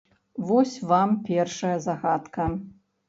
[0.51, 2.49] Вось вам першая загадка.